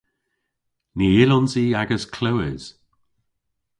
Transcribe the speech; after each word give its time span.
Ny 0.97 1.07
yllons 1.23 1.53
i 1.63 1.65
agas 1.81 2.03
klewes. 2.15 2.63